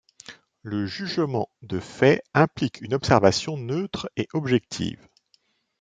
Le 0.63 0.87
jugement 0.87 1.47
de 1.61 1.79
fait 1.79 2.23
implique 2.33 2.81
une 2.81 2.95
observation 2.95 3.55
neutre 3.55 4.09
et 4.17 4.27
objective. 4.33 5.07